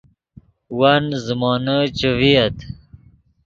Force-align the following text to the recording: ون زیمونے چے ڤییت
ون 0.77 1.03
زیمونے 1.25 1.77
چے 1.97 2.09
ڤییت 2.19 2.57